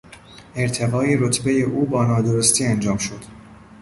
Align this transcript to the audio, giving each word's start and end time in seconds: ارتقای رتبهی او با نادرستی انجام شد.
ارتقای 0.55 1.15
رتبهی 1.17 1.63
او 1.63 1.85
با 1.85 2.05
نادرستی 2.05 2.65
انجام 2.65 2.97
شد. 2.97 3.21